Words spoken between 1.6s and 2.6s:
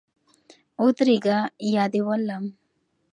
یا دي ولم